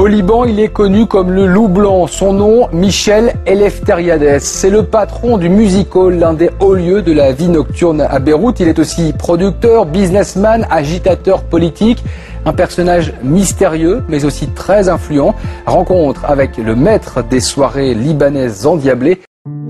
[0.00, 2.06] Au Liban, il est connu comme le loup blanc.
[2.06, 4.38] Son nom, Michel Eleftheriades.
[4.38, 8.18] C'est le patron du Music Hall, l'un des hauts lieux de la vie nocturne à
[8.18, 8.60] Beyrouth.
[8.60, 12.02] Il est aussi producteur, businessman, agitateur politique.
[12.46, 15.34] Un personnage mystérieux, mais aussi très influent.
[15.66, 19.20] Rencontre avec le maître des soirées libanaises endiablées.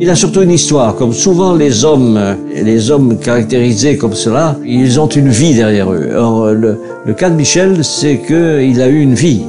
[0.01, 2.19] Il a surtout une histoire, comme souvent les hommes,
[2.53, 6.11] les hommes caractérisés comme cela, ils ont une vie derrière eux.
[6.17, 6.77] Or, le,
[7.17, 9.43] cas de Michel, c'est qu'il a eu une vie.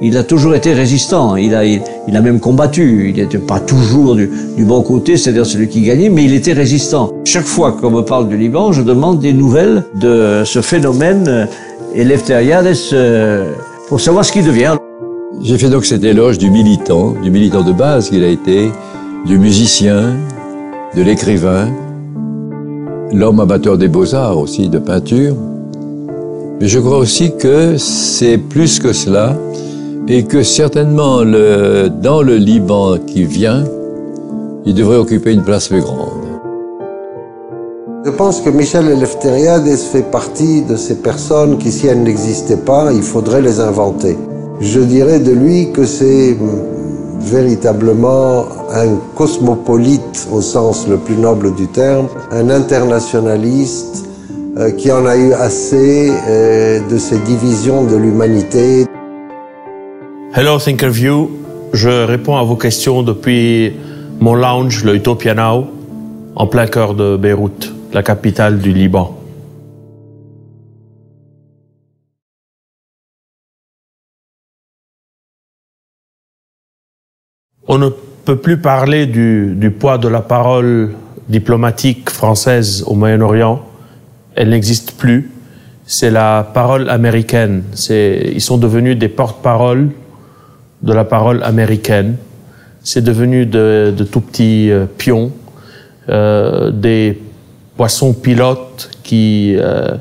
[0.00, 1.36] Il a toujours été résistant.
[1.36, 1.82] Il a, il,
[2.14, 3.10] a même combattu.
[3.10, 7.12] Il n'était pas toujours du, bon côté, c'est-à-dire celui qui gagnait, mais il était résistant.
[7.26, 11.48] Chaque fois qu'on me parle du Liban, je demande des nouvelles de ce phénomène
[11.94, 13.52] Eleftheriades euh,
[13.88, 14.76] pour savoir ce qu'il devient.
[15.42, 18.70] J'ai fait donc cet éloge du militant, du militant de base qu'il a été,
[19.26, 20.16] du musicien,
[20.96, 21.68] de l'écrivain,
[23.12, 25.36] l'homme amateur des beaux-arts aussi, de peinture.
[26.60, 29.36] Mais je crois aussi que c'est plus que cela
[30.08, 33.64] et que certainement dans le Liban qui vient,
[34.64, 36.08] il devrait occuper une place plus grande.
[38.04, 42.92] Je pense que Michel Eleftheriades fait partie de ces personnes qui, si elles n'existaient pas,
[42.92, 44.16] il faudrait les inventer.
[44.60, 46.36] Je dirais de lui que c'est
[47.20, 54.06] véritablement un cosmopolite au sens le plus noble du terme, un internationaliste
[54.56, 58.86] euh, qui en a eu assez euh, de ces divisions de l'humanité.
[60.34, 61.30] Hello Thinkerview,
[61.72, 63.74] je réponds à vos questions depuis
[64.20, 65.66] mon lounge, le Utopia Now,
[66.36, 69.19] en plein cœur de Beyrouth, la capitale du Liban.
[77.72, 80.90] On ne peut plus parler du, poids de la parole
[81.28, 83.64] diplomatique française au Moyen-Orient.
[84.34, 85.30] Elle n'existe plus.
[85.86, 87.62] C'est la parole américaine.
[87.88, 89.90] Ils sont devenus des porte-parole
[90.82, 92.16] de la parole américaine.
[92.82, 95.30] C'est devenu de, de, tout petits euh, pions,
[96.08, 97.22] euh, des
[97.76, 99.96] poissons pilotes qui, euh,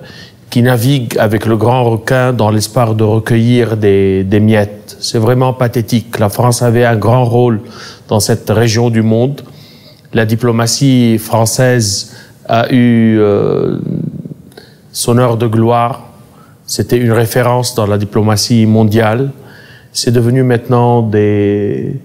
[0.49, 4.97] qui naviguent avec le grand requin dans l'espoir de recueillir des, des miettes.
[4.99, 6.19] C'est vraiment pathétique.
[6.19, 7.61] La France avait un grand rôle
[8.07, 9.41] dans cette région du monde.
[10.13, 12.15] La diplomatie française
[12.47, 13.77] a eu euh,
[14.91, 16.01] son heure de gloire.
[16.66, 19.31] C'était une référence dans la diplomatie mondiale.
[19.91, 21.95] C'est devenu maintenant des,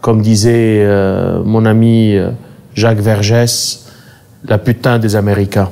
[0.00, 2.30] comme disait euh, mon ami euh,
[2.74, 3.86] Jacques Vergès,
[4.44, 5.70] la putain des Américains.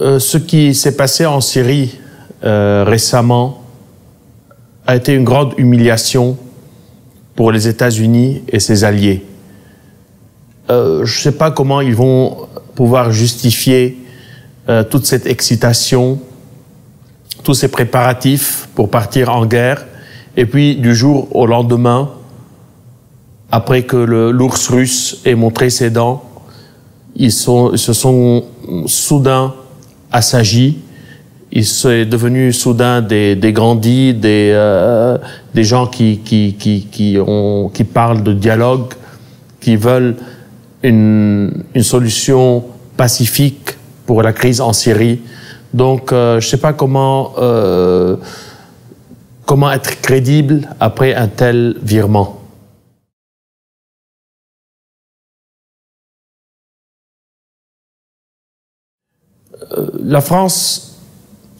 [0.00, 1.98] Euh, ce qui s'est passé en Syrie
[2.44, 3.62] euh, récemment
[4.86, 6.36] a été une grande humiliation
[7.36, 9.24] pour les États-Unis et ses alliés.
[10.70, 13.98] Euh, je ne sais pas comment ils vont pouvoir justifier
[14.68, 16.20] euh, toute cette excitation,
[17.44, 19.84] tous ces préparatifs pour partir en guerre,
[20.36, 22.10] et puis du jour au lendemain,
[23.50, 26.24] après que l'ours russe ait montré ses dents,
[27.14, 28.44] ils, sont, ils se sont
[28.86, 29.54] soudain
[30.12, 30.78] assagis.
[31.50, 35.18] Ils sont devenus soudain des, des grandis, des, euh,
[35.54, 38.94] des gens qui, qui, qui, qui, ont, qui parlent de dialogue,
[39.60, 40.16] qui veulent
[40.82, 42.64] une, une solution
[42.96, 45.20] pacifique pour la crise en Syrie.
[45.74, 48.16] Donc, euh, je ne sais pas comment, euh,
[49.46, 52.41] comment être crédible après un tel virement.
[60.02, 60.98] La France,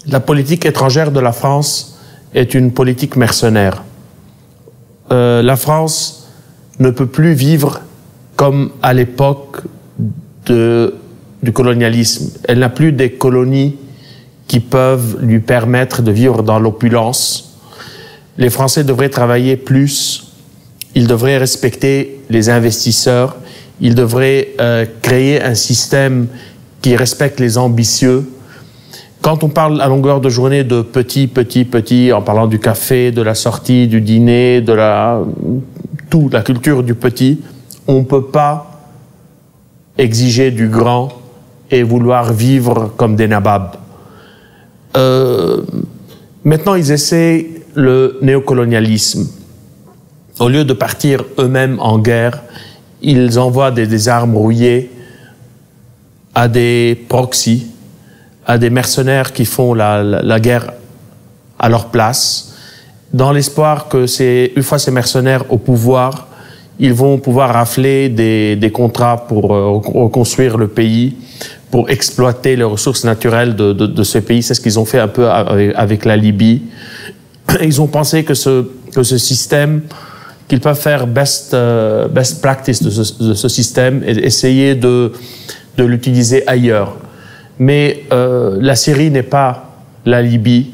[0.07, 1.99] la politique étrangère de la France
[2.35, 3.83] est une politique mercenaire.
[5.11, 6.29] Euh, la France
[6.79, 7.81] ne peut plus vivre
[8.37, 9.63] comme à l'époque
[10.47, 12.33] du colonialisme.
[12.45, 13.77] Elle n'a plus des colonies
[14.49, 17.59] qui peuvent lui permettre de vivre dans l'opulence.
[18.39, 20.33] Les Français devraient travailler plus,
[20.95, 23.37] ils devraient respecter les investisseurs,
[23.81, 26.27] ils devraient euh, créer un système
[26.83, 28.29] qui respecte les ambitieux.
[29.23, 33.13] Quand on parle à longueur de journée de petit, petit, petit, en parlant du café,
[33.13, 35.23] de la sortie, du dîner, de la
[36.11, 37.41] tout, la culture du petit,
[37.87, 38.81] on ne peut pas
[39.97, 41.11] exiger du grand
[41.71, 43.77] et vouloir vivre comme des nababs.
[44.97, 45.63] Euh,
[46.45, 49.29] maintenant, ils essaient le néocolonialisme.
[50.41, 52.43] Au lieu de partir eux-mêmes en guerre,
[53.01, 54.91] ils envoient des, des armes rouillées
[56.35, 57.67] à des proxys,
[58.47, 60.73] à des mercenaires qui font la, la, la guerre
[61.59, 62.55] à leur place,
[63.13, 66.29] dans l'espoir que c'est une fois ces mercenaires au pouvoir,
[66.79, 71.17] ils vont pouvoir rafler des, des contrats pour euh, reconstruire le pays,
[71.71, 74.43] pour exploiter les ressources naturelles de, de, de ce pays.
[74.43, 76.63] C'est ce qu'ils ont fait un peu avec, avec, la Libye.
[77.63, 79.83] Ils ont pensé que ce, que ce système,
[80.49, 85.13] qu'ils peuvent faire best, uh, best practice de ce, de ce, système et essayer de,
[85.77, 86.97] de l'utiliser ailleurs.
[87.59, 89.71] Mais euh, la Syrie n'est pas
[90.05, 90.71] la Libye.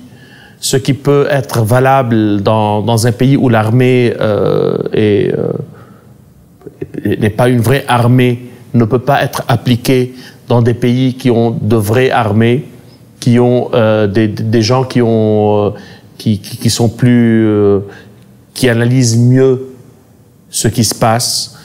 [0.60, 5.52] Ce qui peut être valable dans, un pays où l'armée euh, euh,
[7.04, 10.14] n'est pas une vraie armée, ne peut pas être appliqué
[10.48, 12.64] dans des pays qui ont de vraies armées,
[13.20, 13.70] qui ont
[14.08, 15.74] des, gens qui ont
[16.16, 17.46] qui, qui, qui, sont plus
[18.54, 19.68] qui analysent mieux
[20.50, 21.57] ce qui se passe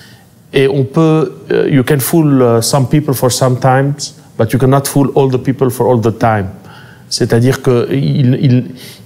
[0.53, 4.83] et on peut uh, you can fool uh, some people for sometimes but you cannot
[4.85, 6.47] fool all the people for all the time.
[7.09, 8.65] C'est-à-dire que ils,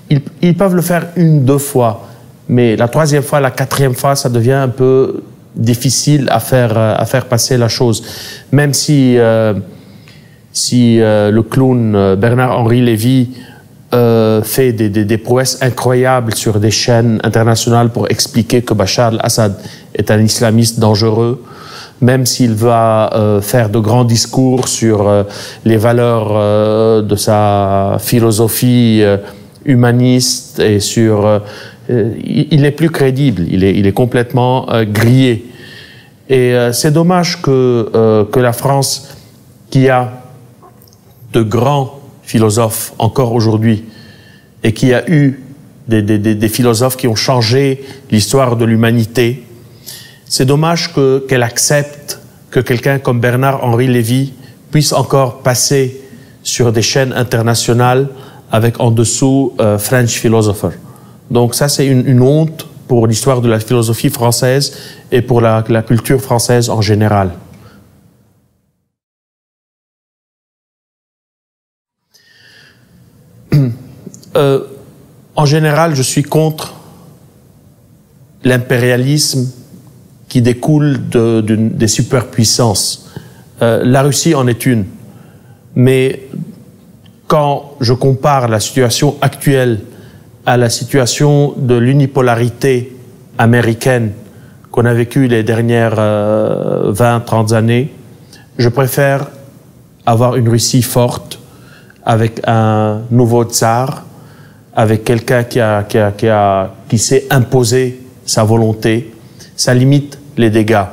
[0.09, 2.07] ils, ils, peuvent le faire une deux fois
[2.47, 5.23] mais la troisième fois la quatrième fois ça devient un peu
[5.55, 8.03] difficile à faire à faire passer la chose.
[8.51, 9.53] Même si euh,
[10.57, 13.29] si euh, le clown euh, Bernard-Henri Lévy
[13.93, 19.13] euh, fait des, des, des, prouesses incroyables sur des chaînes internationales pour expliquer que Bachar
[19.13, 19.57] al-Assad
[19.95, 21.41] est un islamiste dangereux,
[22.01, 25.23] même s'il va euh, faire de grands discours sur euh,
[25.65, 29.03] les valeurs euh, de sa philosophie
[29.65, 31.41] humaniste et sur...
[31.89, 35.45] il est plus crédible, il est, il est complètement grillé.
[36.29, 39.15] Et c'est dommage que, que la France,
[39.69, 40.11] qui a
[41.33, 41.96] de grands
[42.27, 43.85] philosophes encore aujourd'hui
[44.61, 45.39] et qui a eu
[45.87, 49.45] des, des, des, philosophes qui ont changé l'histoire de l'humanité.
[50.25, 52.19] C'est dommage que, qu'elle accepte
[52.51, 54.33] que quelqu'un comme Bernard-Henri Lévy
[54.71, 56.01] puisse encore passer
[56.43, 58.09] sur des chaînes internationales
[58.51, 60.75] avec en dessous euh, French philosopher.
[61.31, 64.73] Donc ça, c'est une, une honte pour l'histoire de la philosophie française
[65.13, 67.31] et pour la, la culture française en général.
[74.37, 74.61] Euh,
[75.35, 76.75] en général, je suis contre
[78.43, 79.51] l'impérialisme
[80.29, 83.09] qui découle de, de, des superpuissances.
[83.61, 84.85] Euh, la Russie en est une.
[85.75, 86.27] Mais
[87.27, 89.79] quand je compare la situation actuelle
[90.45, 92.95] à la situation de l'unipolarité
[93.37, 94.11] américaine
[94.71, 97.93] qu'on a vécue les dernières euh, 20, 30 années,
[98.57, 99.27] je préfère
[100.05, 101.39] avoir une Russie forte
[102.05, 104.06] avec un nouveau tsar
[104.77, 109.11] avec quelqu'un qui, a, qui, a, qui, a, qui s'est imposé sa volonté,
[109.55, 110.85] ça limite les dégâts.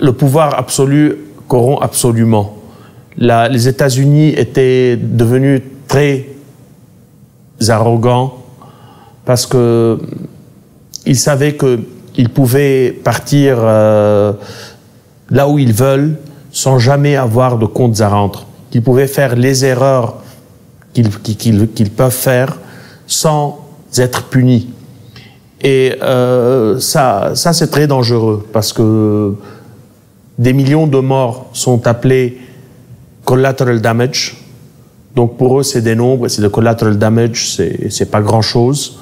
[0.00, 1.16] Le pouvoir absolu
[1.48, 2.56] corrompt absolument.
[3.18, 6.26] Les États-Unis étaient devenus très
[7.68, 8.34] arrogants
[9.24, 9.98] parce que
[11.06, 14.32] ils savaient qu'ils pouvaient partir euh,
[15.30, 16.18] là où ils veulent
[16.52, 18.46] sans jamais avoir de comptes à rendre.
[18.70, 20.18] Qu'ils pouvaient faire les erreurs
[20.92, 22.58] qu'ils qu'ils qu'ils peuvent faire
[23.06, 23.60] sans
[23.98, 24.68] être puni.
[25.62, 29.34] Et euh, ça, ça c'est très dangereux parce que
[30.38, 32.38] des millions de morts sont appelés
[33.24, 34.36] collateral damage.
[35.14, 38.98] Donc pour eux, c'est des nombres, c'est de collateral damage, c'est, c'est pas grand chose.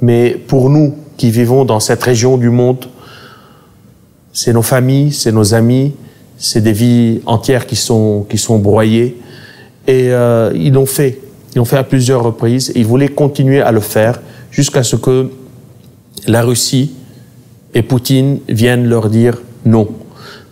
[0.00, 2.86] Mais pour nous qui vivons dans cette région du monde,
[4.32, 5.92] c'est nos familles, c'est nos amis,
[6.38, 9.18] c'est des vies entières qui sont, qui sont broyées.
[9.86, 11.20] Et euh, ils l'ont fait.
[11.54, 14.96] Ils l'ont fait à plusieurs reprises et ils voulaient continuer à le faire jusqu'à ce
[14.96, 15.30] que
[16.26, 16.92] la Russie
[17.74, 19.88] et Poutine viennent leur dire non.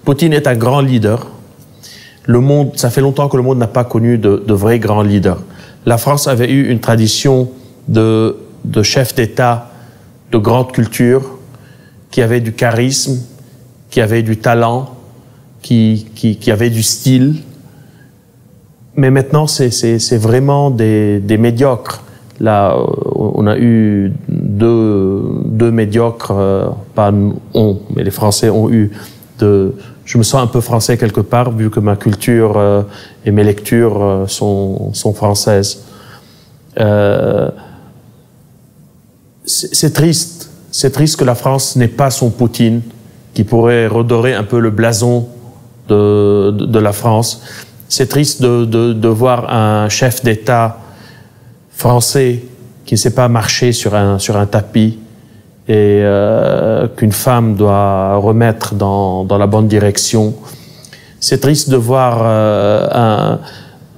[0.04, 1.26] Poutine est un grand leader.
[2.24, 5.02] Le monde, ça fait longtemps que le monde n'a pas connu de, de vrais grands
[5.02, 5.42] leaders.
[5.86, 7.50] La France avait eu une tradition
[7.88, 9.70] de, de chefs d'État
[10.30, 11.38] de grande culture,
[12.10, 13.22] qui avaient du charisme,
[13.90, 14.94] qui avaient du talent,
[15.62, 17.36] qui, qui, qui avaient du style,
[18.98, 22.02] mais maintenant, c'est vraiment des, médiocres.
[22.40, 22.76] Là,
[23.14, 27.12] on a eu deux, deux médiocres, euh, pas
[27.54, 28.90] on, mais les Français ont eu
[29.38, 29.74] de.
[30.04, 32.82] Je me sens un peu français quelque part, vu que ma culture euh,
[33.24, 35.84] et mes lectures euh, sont, françaises.
[39.44, 40.50] C'est triste.
[40.72, 42.82] C'est triste que la France n'ait pas son Poutine,
[43.32, 45.28] qui pourrait redorer un peu le blason
[45.88, 47.40] de la France
[47.88, 50.78] c'est triste de, de, de, voir un chef d'État
[51.70, 52.42] français
[52.84, 54.98] qui ne sait pas marcher sur un, sur un tapis
[55.68, 60.34] et euh, qu'une femme doit remettre dans, dans, la bonne direction.
[61.20, 63.38] C'est triste de voir euh, un,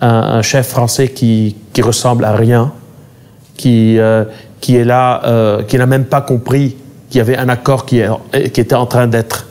[0.01, 2.73] un, chef français qui, qui ressemble à rien,
[3.57, 4.25] qui, euh,
[4.61, 6.77] qui est là, euh, qui n'a même pas compris
[7.09, 8.03] qu'il y avait un accord qui,
[8.53, 9.47] qui était en train d'être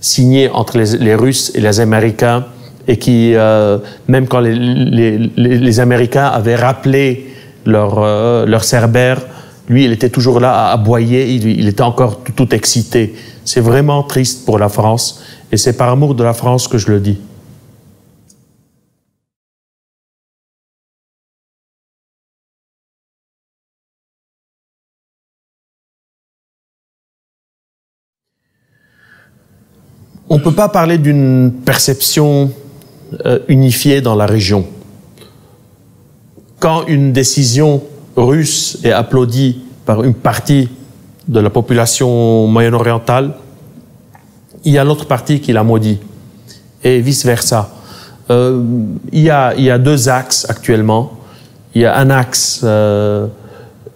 [0.00, 2.44] signé entre les, Russes et les Américains
[2.88, 3.78] et qui, euh,
[4.08, 7.26] même quand les, les, Américains avaient rappelé
[7.66, 9.20] leur, euh, leur cerbère,
[9.68, 13.14] lui, il était toujours là à aboyer, il, il était encore tout, tout excité.
[13.44, 16.90] C'est vraiment triste pour la France et c'est par amour de la France que je
[16.90, 17.20] le dis.
[30.30, 32.50] On ne peut pas parler d'une perception
[33.24, 34.66] euh, unifiée dans la région.
[36.58, 37.82] Quand une décision
[38.16, 40.68] russe est applaudie par une partie
[41.26, 43.34] de la population moyen-orientale,
[44.64, 45.98] il y a l'autre partie qui la maudit,
[46.84, 47.70] et vice-versa.
[48.30, 48.62] Euh,
[49.12, 51.12] il, y a, deux axes actuellement.
[51.74, 53.26] Il y a un axe euh,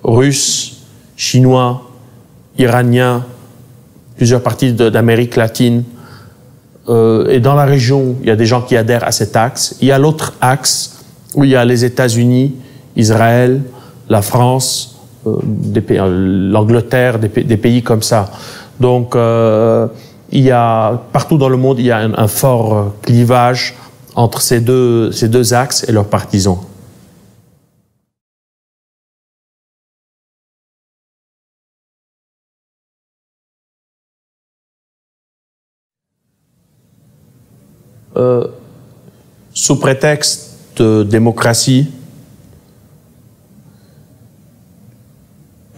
[0.02, 0.84] russe,
[1.16, 1.90] chinois,
[2.58, 3.24] iranien,
[4.16, 5.84] plusieurs parties d'Amérique latine,
[6.88, 9.76] euh, et dans la région, il y a des gens qui adhèrent à cet axe.
[9.80, 12.54] Il y a l'autre axe où il y a les États-Unis,
[12.96, 13.62] Israël,
[14.08, 15.36] la France, euh,
[15.76, 18.30] euh l'Angleterre, des, pays comme ça.
[18.80, 19.86] Donc, euh,
[20.30, 23.76] il y a partout dans le monde, il y a un, fort clivage
[24.14, 26.58] entre ces deux axes et leurs partisans.
[38.22, 38.46] Euh,
[39.52, 41.88] sous prétexte de démocratie,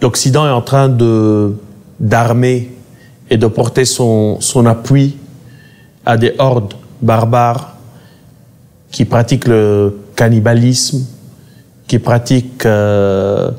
[0.01, 0.87] l'Occident est en train
[1.99, 2.71] d'armer
[3.29, 5.17] et de porter son, son appui
[6.05, 7.75] à des hordes barbares
[8.91, 11.05] qui pratiquent le cannibalisme,
[11.87, 13.51] qui pratiquent euh,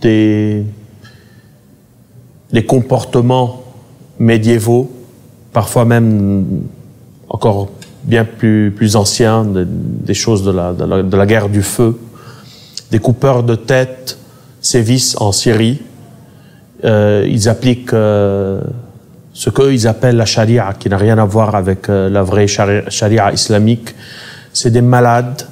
[0.00, 0.64] des,
[2.52, 3.62] des comportements
[4.18, 4.90] médiévaux,
[5.52, 6.62] parfois même
[7.28, 7.68] encore
[8.06, 11.98] bien plus, plus anciens, des, choses de la, de la, guerre du feu.
[12.90, 14.16] Des coupeurs de tête
[14.60, 15.82] sévissent en Syrie.
[16.84, 18.60] Euh, ils appliquent euh,
[19.32, 22.46] ce qu'eux ils appellent la charia, qui n'a rien à voir avec euh, la vraie
[22.46, 23.94] charia, islamique.
[24.52, 25.42] C'est des malades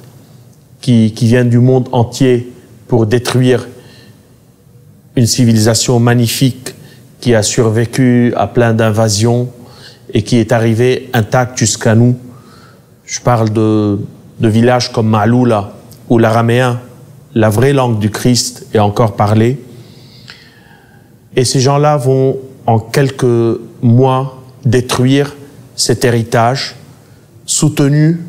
[0.79, 2.53] qui, qui viennent du monde entier
[2.87, 3.67] pour détruire
[5.17, 6.73] une civilisation magnifique
[7.19, 9.49] qui a survécu à plein d'invasions
[10.13, 12.15] et qui est arrivée intacte jusqu'à nous
[13.05, 13.99] je parle de,
[14.39, 15.73] de villages comme Maloula,
[16.09, 16.79] où l'araméen,
[17.33, 19.61] la vraie langue du Christ, est encore parlée.
[21.35, 25.35] Et ces gens-là vont, en quelques mois, détruire
[25.75, 26.75] cet héritage
[27.45, 28.21] soutenu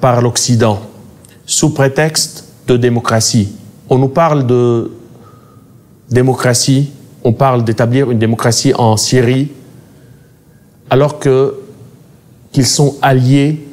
[0.00, 0.80] par l'Occident,
[1.46, 3.52] sous prétexte de démocratie.
[3.88, 4.92] On nous parle de
[6.10, 6.90] démocratie,
[7.24, 9.50] on parle d'établir une démocratie en Syrie,
[10.90, 11.54] alors que
[12.52, 13.66] qu'ils sont alliés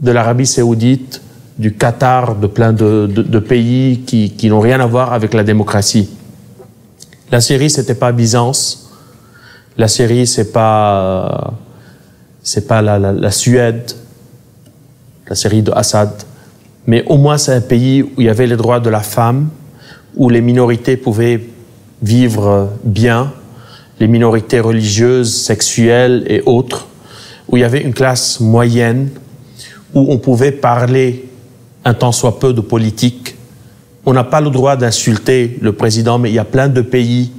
[0.00, 1.20] de l'Arabie saoudite,
[1.58, 6.08] du Qatar, de plein de, pays qui, qui n'ont rien à voir avec la démocratie.
[7.30, 8.90] La Syrie, c'était pas Byzance.
[9.76, 11.52] La Syrie, c'est pas,
[12.42, 13.92] c'est pas la, Suède,
[15.28, 16.10] la Syrie de Assad.
[16.86, 19.48] Mais au moins, c'est un pays où il y avait les droits de la femme,
[20.16, 21.40] où les minorités pouvaient
[22.00, 23.32] vivre bien,
[24.00, 26.86] les minorités religieuses, sexuelles et autres,
[27.48, 29.10] où il y avait une classe moyenne
[29.94, 31.28] où on pouvait parler
[31.84, 33.36] un tant soit peu de politique.
[34.04, 37.30] On n'a pas le droit d'insulter le président, mais il y a plein de pays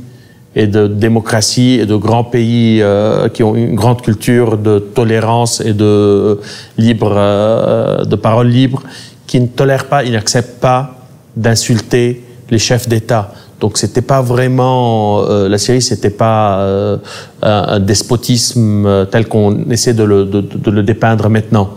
[0.56, 5.62] et de démocratie et de grands pays euh, qui ont une grande culture de tolérance
[5.62, 6.40] et de
[6.78, 8.84] libre, euh, de parole libre,
[9.28, 13.32] qui ne tolèrent pas, ils n'acceptent pas d'insulter les chefs d'État.
[13.60, 16.98] Donc c'était pas vraiment euh, la Syrie, c'était pas euh,
[17.42, 21.72] un, despotisme euh, tel qu'on essaie de le dépeindre maintenant.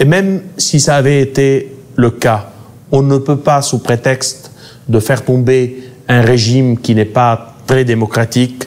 [0.00, 2.50] Et même si ça avait été le cas,
[2.90, 4.50] on ne peut pas, sous prétexte
[4.88, 8.64] de faire tomber un régime qui n'est pas très démocratique,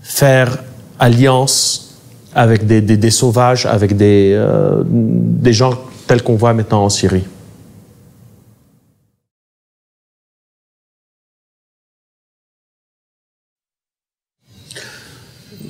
[0.00, 0.58] faire
[0.98, 1.98] alliance
[2.34, 5.74] avec des, sauvages, avec des, euh, des gens
[6.06, 7.24] tels qu'on voit maintenant en Syrie.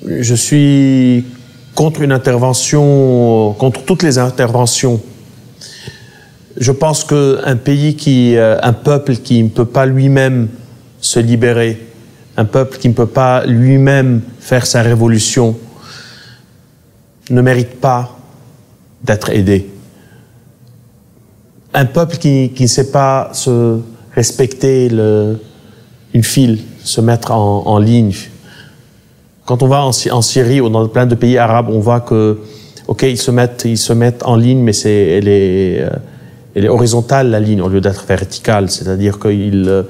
[0.07, 1.25] Je suis
[1.75, 5.01] contre une intervention, contre toutes les interventions.
[6.57, 10.49] Je pense qu'un pays qui, euh, un peuple qui ne peut pas lui-même
[11.01, 11.81] se libérer,
[12.37, 15.57] un peuple qui ne peut pas lui-même faire sa révolution,
[17.31, 18.17] ne mérite pas
[19.03, 19.71] d'être aidé.
[21.73, 23.79] Un peuple qui, ne sait pas se
[24.15, 28.13] respecter une file, se mettre en ligne,
[29.47, 32.39] quand on va en, Syrie ou dans plein de pays arabes, on voit que,
[32.87, 35.91] ok, ils se mettent, ils se mettent en ligne, mais c'est, elle est, euh,
[36.55, 38.71] elle est horizontale la ligne au lieu d'être verticale.
[38.71, 39.83] C'est-à-dire qu'il euh,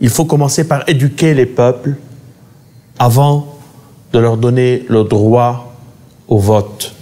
[0.00, 1.94] il faut commencer par éduquer les peuples
[2.98, 3.58] avant
[4.12, 5.72] de leur donner le droit
[6.28, 6.94] au vote.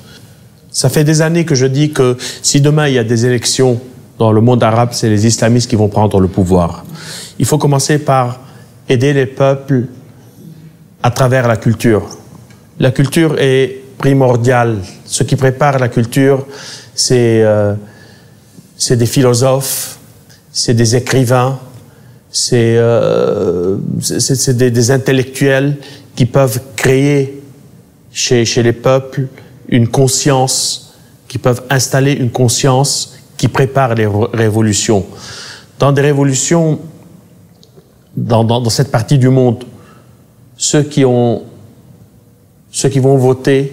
[0.70, 3.80] Ça fait des années que je dis que si demain il y a des élections
[4.18, 6.84] dans le monde arabe, c'est les islamistes qui vont prendre le pouvoir.
[7.38, 8.40] Il faut commencer par
[8.88, 9.88] aider les peuples
[11.02, 12.08] à travers la culture.
[12.78, 14.78] La culture est primordiale.
[15.04, 16.46] Ce qui prépare la culture,
[16.94, 17.74] c'est euh,
[18.90, 19.98] des philosophes,
[20.52, 21.58] c'est des écrivains,
[22.30, 23.76] c'est euh,
[24.48, 25.76] des, des, intellectuels
[26.16, 27.42] qui peuvent créer
[28.12, 29.26] chez, chez les peuples
[29.68, 30.94] une conscience,
[31.28, 35.04] qui peuvent installer une conscience qui prépare les révolutions.
[35.78, 36.78] Dans des révolutions,
[38.16, 39.64] dans, dans, dans cette partie du monde,
[40.56, 41.42] ceux qui ont,
[42.70, 43.72] ceux qui vont voter,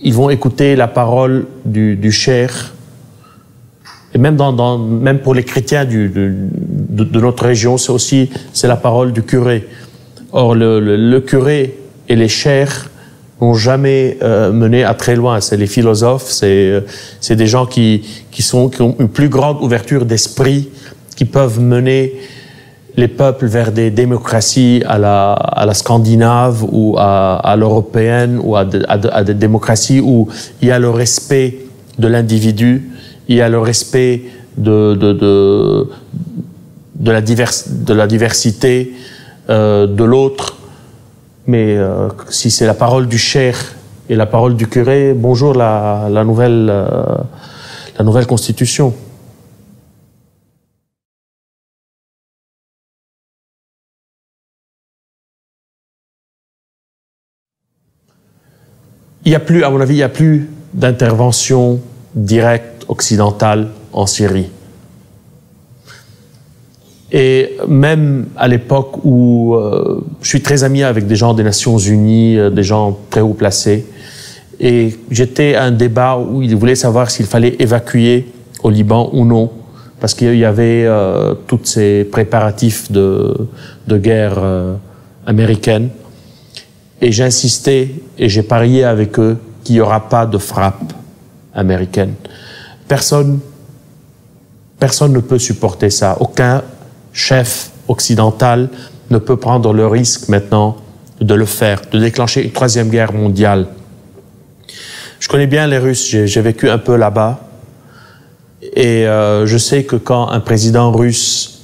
[0.00, 2.74] ils vont écouter la parole du, du cher.
[4.14, 8.30] Et même dans, dans, même pour les chrétiens du, de, de, notre région, c'est aussi,
[8.52, 9.66] c'est la parole du curé.
[10.32, 12.90] Or, le, le, le curé et les chers
[13.40, 15.40] n'ont jamais euh, mené à très loin.
[15.40, 16.80] C'est les philosophes, c'est euh,
[17.20, 20.68] c'est des gens qui qui sont qui ont une plus grande ouverture d'esprit,
[21.16, 22.14] qui peuvent mener
[22.96, 28.56] les peuples vers des démocraties à la, à la scandinave ou à, à l'européenne ou
[28.56, 30.28] à, de, à, des démocraties où
[30.60, 31.58] il y a le respect
[31.98, 32.90] de l'individu,
[33.28, 34.22] il y a le respect
[34.56, 35.88] de, de, de,
[36.96, 38.92] de, la, divers, de la diversité
[39.48, 40.56] euh, de l'autre.
[41.46, 43.56] Mais euh, si c'est la parole du cher
[44.08, 47.04] et la parole du curé, bonjour la, la nouvelle, euh,
[47.98, 48.92] la nouvelle constitution.
[59.24, 61.80] Il n'y a plus, à mon avis, il n'y a plus d'intervention
[62.14, 64.50] directe occidentale en Syrie.
[67.12, 71.76] Et même à l'époque où euh, je suis très ami avec des gens des Nations
[71.76, 73.84] Unies, euh, des gens très haut placés,
[74.58, 78.28] et j'étais à un débat où ils voulaient savoir s'il fallait évacuer
[78.62, 79.50] au Liban ou non,
[80.00, 83.48] parce qu'il y avait euh, tous ces préparatifs de,
[83.88, 84.74] guerre euh,
[85.26, 85.90] américaine.
[87.02, 90.92] Et j'insistais et j'ai parié avec eux qu'il n'y aura pas de frappe
[91.52, 92.14] américaine.
[92.86, 93.40] Personne,
[94.78, 96.16] personne ne peut supporter ça.
[96.20, 96.62] Aucun
[97.12, 98.68] chef occidental
[99.10, 100.76] ne peut prendre le risque maintenant
[101.20, 103.66] de le faire, de déclencher une troisième guerre mondiale.
[105.18, 107.40] Je connais bien les Russes, j'ai vécu un peu là-bas.
[108.74, 111.62] Et euh, je sais que quand un président russe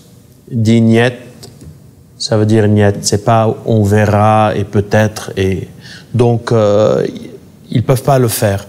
[0.50, 1.12] dit niet,
[2.18, 2.96] ça veut dire niet.
[3.02, 5.68] C'est pas on verra et peut-être et
[6.12, 7.06] donc euh,
[7.70, 8.66] ils peuvent pas le faire.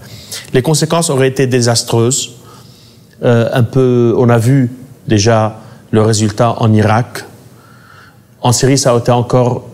[0.52, 2.30] Les conséquences auraient été désastreuses.
[3.22, 4.70] Euh, un peu, on a vu
[5.06, 5.56] déjà
[5.90, 7.24] le résultat en Irak.
[8.40, 9.68] En Syrie, ça a été encore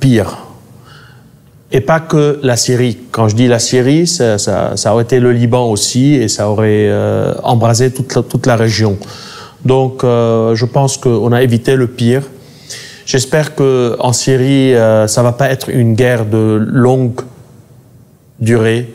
[0.00, 0.38] pire.
[1.70, 2.98] Et pas que la Syrie.
[3.12, 6.48] Quand je dis la Syrie, ça, ça, ça aurait été le Liban aussi et ça
[6.48, 8.96] aurait euh, embrasé toute la, toute la région.
[9.64, 12.22] Donc, euh, je pense qu'on a évité le pire.
[13.08, 17.22] J'espère que en Syrie, euh, ça va pas être une guerre de longue
[18.38, 18.92] durée,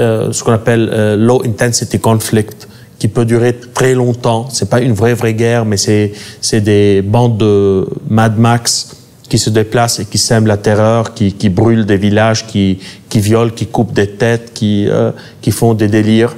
[0.00, 2.66] euh, ce qu'on appelle euh, low intensity conflict,
[2.98, 4.48] qui peut durer très longtemps.
[4.48, 8.96] C'est pas une vraie vraie guerre, mais c'est c'est des bandes de Mad Max
[9.28, 12.78] qui se déplacent et qui sèment la terreur, qui, qui brûlent des villages, qui
[13.10, 16.34] qui violent, qui coupent des têtes, qui euh, qui font des délires.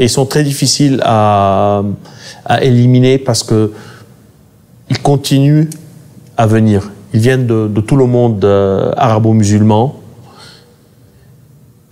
[0.00, 1.84] Et ils sont très difficiles à
[2.44, 3.70] à éliminer parce que
[4.90, 5.68] ils continuent
[6.36, 6.90] à venir.
[7.12, 10.00] Ils viennent de, tout le monde euh, arabo-musulman.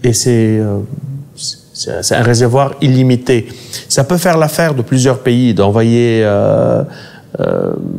[0.02, 0.78] Et c'est euh,
[1.34, 3.48] c'est un réservoir illimité.
[3.88, 6.84] Ça peut faire l'affaire de plusieurs pays d'envoyer euh,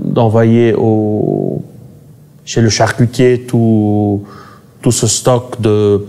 [0.05, 1.63] d'envoyer au
[2.45, 4.21] chez le charcutier tout
[4.91, 6.05] ce stock de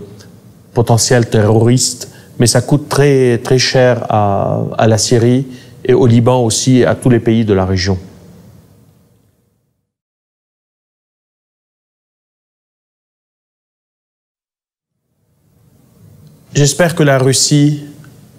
[0.73, 5.47] potentiels terroristes, mais ça coûte très très cher à, à la Syrie
[5.83, 7.97] et au Liban aussi à tous les pays de la région.
[16.55, 17.83] J'espère que la Russie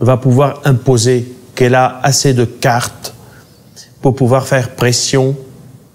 [0.00, 3.14] va pouvoir imposer qu'elle a assez de cartes
[4.00, 5.36] pour pouvoir faire pression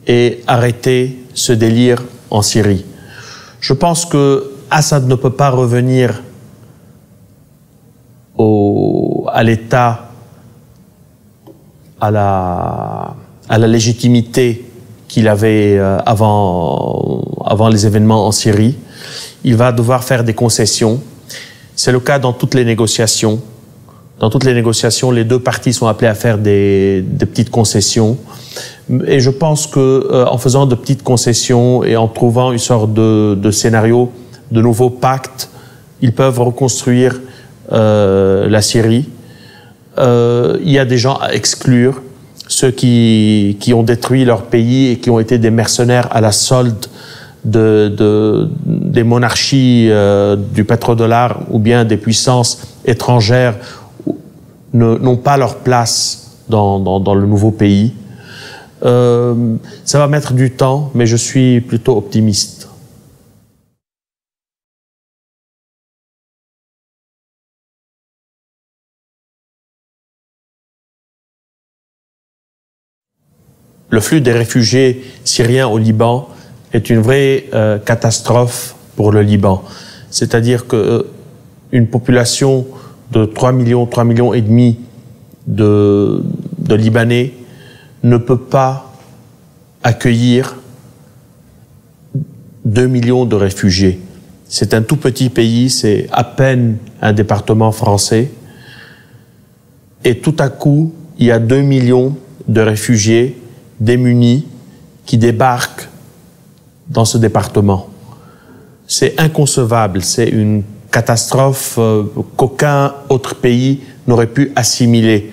[0.06, 2.86] et arrêter ce délire en Syrie.
[3.60, 6.22] Je pense que Assad ne peut pas revenir
[8.38, 10.12] au, à l'État,
[12.00, 13.16] à la,
[13.50, 14.64] à la légitimité
[15.08, 18.78] qu'il avait euh, avant, avant les événements en Syrie.
[19.44, 21.02] Il va devoir faire des concessions.
[21.84, 23.42] C'est le cas dans toutes les négociations.
[24.20, 28.20] Dans toutes les négociations, les deux parties sont appelées à faire des, petites concessions.
[29.08, 32.94] Et je pense que euh, en faisant de petites concessions et en trouvant une sorte
[32.94, 34.12] de, de scénario,
[34.52, 35.50] de nouveaux pactes,
[36.04, 37.20] ils peuvent reconstruire
[37.72, 39.10] euh, la Syrie.
[39.98, 42.04] Euh, il y a des gens à exclure,
[42.48, 46.32] ceux qui, qui ont détruit leur pays et qui ont été des mercenaires à la
[46.32, 46.86] solde
[47.44, 53.56] de, de des monarchies euh, du pétrodollar ou bien des puissances étrangères
[54.74, 57.94] n'ont pas leur place dans, dans, dans le nouveau pays.
[58.84, 62.70] Euh, ça va mettre du temps, mais je suis plutôt optimiste.
[73.90, 76.30] Le flux des réfugiés syriens au Liban
[76.74, 79.64] est une vraie euh, catastrophe pour le Liban.
[80.10, 81.04] C'est-à-dire que euh,
[81.72, 82.66] une population
[83.12, 84.80] de 3 millions, 3 millions et demi
[85.48, 86.24] de,
[86.58, 87.34] de Libanais
[88.04, 88.94] ne peut pas
[89.84, 90.56] accueillir
[92.66, 94.00] 2 millions de réfugiés.
[94.48, 98.32] C'est un tout petit pays, c'est à peine un département français.
[100.04, 102.16] Et tout à coup, il y a 2 millions
[102.48, 103.38] de réfugiés
[103.80, 104.46] démunis
[105.06, 105.88] qui débarquent
[106.92, 107.88] dans ce département.
[108.88, 112.04] C'est inconcevable, c'est une catastrophe euh,
[112.36, 115.32] qu'aucun autre pays n'aurait pu assimiler.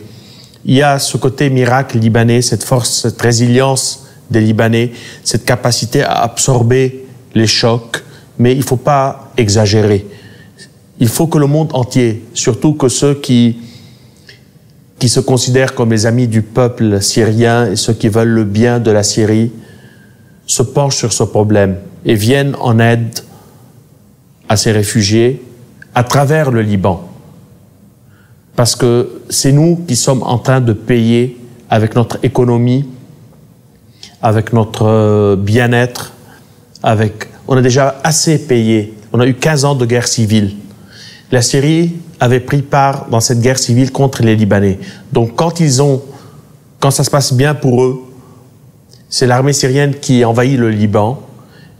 [0.64, 4.92] Il y a ce côté miracle libanais, cette force, cette résilience des Libanais,
[5.24, 8.04] cette capacité à absorber les chocs,
[8.38, 10.06] mais il ne faut pas exagérer.
[11.00, 13.58] Il faut que le monde entier, surtout que ceux qui,
[14.98, 18.80] qui se considèrent comme les amis du peuple syrien et ceux qui veulent le bien
[18.80, 19.50] de la Syrie,
[20.48, 23.20] se penchent sur ce problème et viennent en aide
[24.48, 25.42] à ces réfugiés
[25.94, 27.06] à travers le Liban.
[28.56, 31.38] Parce que c'est nous qui sommes en train de payer
[31.70, 32.88] avec notre économie,
[34.22, 36.12] avec notre euh, bien-être,
[36.82, 38.94] avec, on a déjà assez payé.
[39.12, 40.56] On a eu 15 ans de guerre civile.
[41.30, 44.78] La Syrie avait pris part dans cette guerre civile contre les Libanais.
[45.12, 46.02] Donc quand ils ont,
[46.80, 48.07] quand ça se passe bien pour eux,
[49.08, 51.22] c'est l'armée syrienne qui envahit le Liban.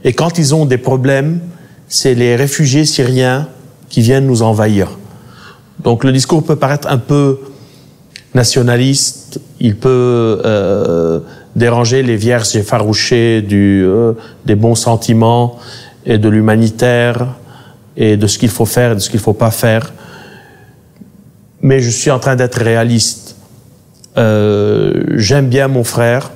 [0.03, 1.39] Et quand ils ont des problèmes,
[1.87, 3.47] c'est les réfugiés syriens
[3.89, 4.97] qui viennent nous envahir.
[5.83, 7.39] Donc le discours peut paraître un peu
[8.35, 11.19] nationaliste, il peut euh,
[11.55, 14.13] déranger les vierges effarouchées du, euh,
[14.45, 15.57] des bons sentiments
[16.05, 17.27] et de l'humanitaire
[17.97, 19.93] et de ce qu'il faut faire et de ce qu'il ne faut pas faire.
[21.61, 23.35] Mais je suis en train d'être réaliste.
[24.17, 26.31] Euh, J'aime bien mon frère,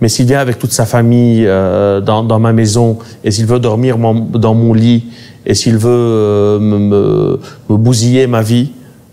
[0.00, 3.98] mais s'il vient avec toute sa famille euh, dans, ma maison et s'il veut dormir
[3.98, 5.06] dans mon lit
[5.44, 8.72] et s'il veut euh, me, bousiller ma vie,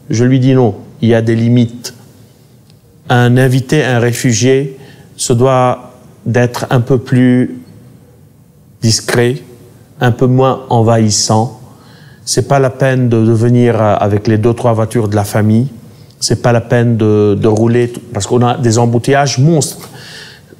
[0.10, 0.76] je lui dis non.
[1.02, 1.94] Il y a des limites.
[3.10, 4.78] Un invité, un réfugié,
[5.16, 5.94] se doit
[6.26, 7.60] d'être un peu plus
[8.82, 9.36] discret,
[10.02, 11.60] un peu moins envahissant.
[12.26, 15.68] C'est pas la peine de, venir avec les deux trois voitures de la famille.
[16.20, 19.90] C'est pas la peine de rouler parce qu'on a des embouteillages monstres.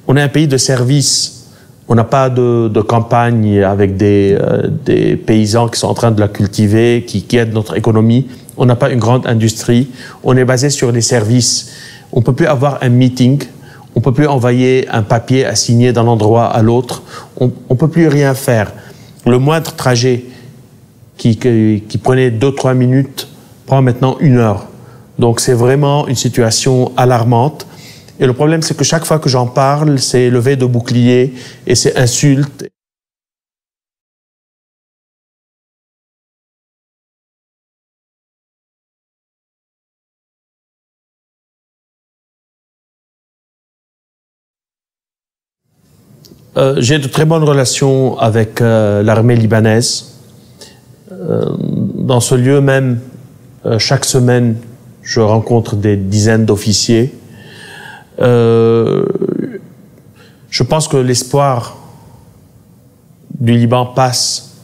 [0.08, 1.44] On est un pays de service.
[1.86, 6.10] On n'a pas de, de, campagne avec des, euh, des, paysans qui sont en train
[6.10, 8.26] de la cultiver, qui, qui aident notre économie.
[8.56, 9.88] On n'a pas une grande industrie.
[10.24, 11.72] On est basé sur les services.
[12.12, 13.42] On peut plus avoir un meeting.
[13.94, 17.02] On peut plus envoyer un papier à signer d'un endroit à l'autre.
[17.38, 18.72] On, on peut plus rien faire.
[19.26, 20.24] Le moindre trajet
[21.18, 23.28] qui, qui, qui prenait deux trois minutes
[23.66, 24.68] prend maintenant une heure.
[25.18, 27.66] Donc c'est vraiment une situation alarmante.
[28.20, 31.34] Et le problème, c'est que chaque fois que j'en parle, c'est levé de bouclier
[31.66, 32.68] et c'est insulte.
[46.56, 50.14] Euh, J'ai de très bonnes relations avec euh, l'armée libanaise.
[51.12, 53.00] Euh, dans ce lieu même,
[53.78, 54.56] chaque semaine,
[55.02, 57.17] je rencontre des dizaines d'officiers.
[58.20, 59.04] Euh,
[60.50, 61.76] je pense que l'espoir
[63.38, 64.56] du Liban passe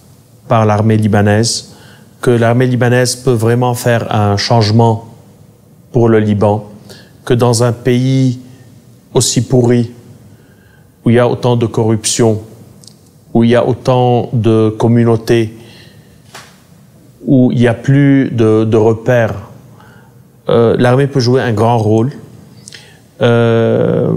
[0.49, 1.75] par l'armée libanaise,
[2.21, 5.09] que l'armée libanaise peut vraiment faire un changement
[5.93, 6.69] pour le Liban,
[7.25, 8.41] que dans un pays
[9.13, 9.93] aussi pourri,
[11.05, 12.43] où il y a autant de corruption,
[13.33, 15.55] où il y a autant de communautés,
[17.27, 19.35] où il n'y a plus de, repères,
[20.49, 22.13] euh, l'armée peut jouer un grand rôle.
[23.21, 24.11] Euh,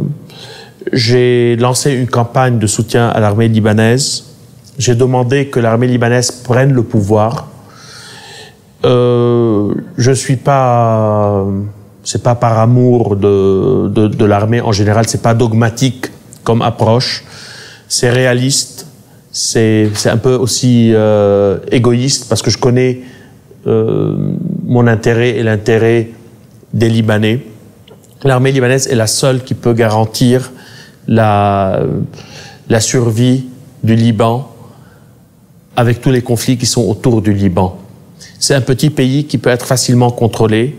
[0.94, 4.28] j'ai lancé une campagne de soutien à l'armée libanaise
[4.78, 7.48] j'ai demandé que l'armée libanaise prenne le pouvoir.
[8.86, 11.46] Euh, je suis pas,
[12.04, 16.12] c'est pas par amour de, de, l'armée en général, c'est pas dogmatique
[16.44, 17.26] comme approche,
[17.88, 18.86] c'est réaliste,
[19.32, 23.02] c'est un peu aussi euh, égoïste parce que je connais
[23.66, 24.16] euh,
[24.64, 26.10] mon intérêt et l'intérêt
[26.72, 27.42] des Libanais.
[28.24, 30.52] L'armée libanaise est la seule qui peut garantir
[31.08, 31.82] la,
[32.70, 33.46] la survie
[33.84, 34.52] du Liban
[35.76, 37.78] avec tous les conflits qui sont autour du Liban.
[38.40, 40.76] C'est un petit pays qui peut être facilement contrôlé,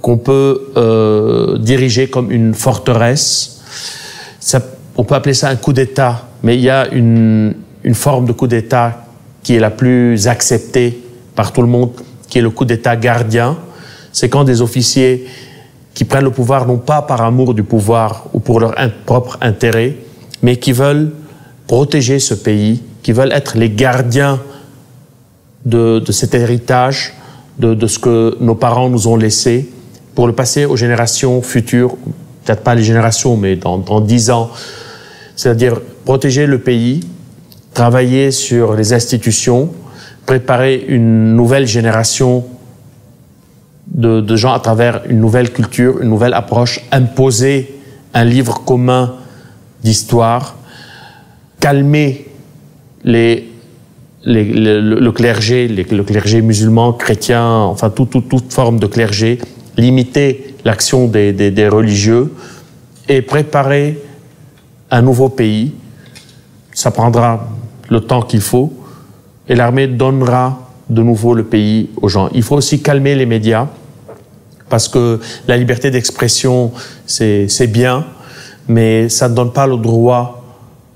[0.00, 3.60] qu'on peut euh, diriger comme une forteresse.
[4.38, 4.62] Ça,
[4.96, 8.32] on peut appeler ça un coup d'État, mais il y a une, une forme de
[8.32, 9.04] coup d'État
[9.42, 11.02] qui est la plus acceptée
[11.34, 11.90] par tout le monde,
[12.28, 13.58] qui est le coup d'État gardien.
[14.12, 15.26] C'est quand des officiers
[15.96, 18.74] qui prennent le pouvoir non pas par amour du pouvoir ou pour leur
[19.06, 19.96] propre intérêt,
[20.42, 21.10] mais qui veulent
[21.66, 24.38] protéger ce pays, qui veulent être les gardiens
[25.64, 27.14] de, de cet héritage,
[27.58, 29.70] de, de, ce que nos parents nous ont laissé,
[30.14, 31.96] pour le passer aux générations futures,
[32.44, 34.50] peut-être pas les générations, mais dans dix ans.
[35.34, 37.00] C'est-à-dire protéger le pays,
[37.72, 39.70] travailler sur les institutions,
[40.26, 42.44] préparer une nouvelle génération
[43.86, 47.74] de, gens à travers une nouvelle culture, une nouvelle approche, imposer
[48.14, 49.14] un livre commun
[49.82, 50.56] d'histoire,
[51.60, 52.26] calmer
[53.04, 53.40] le,
[54.24, 59.38] le, clergé, le clergé musulman, chrétien, enfin tout, tout, toute forme de clergé,
[59.76, 62.32] limiter l'action des religieux
[63.08, 63.98] et préparer
[64.90, 65.72] un nouveau pays.
[66.72, 67.48] Ça prendra
[67.88, 68.72] le temps qu'il faut
[69.48, 72.28] et l'armée donnera de nouveau le pays aux gens.
[72.34, 73.66] Il faut aussi calmer les médias
[74.68, 76.72] parce que la liberté d'expression,
[77.06, 78.04] c'est bien,
[78.68, 80.44] mais ça ne donne pas le droit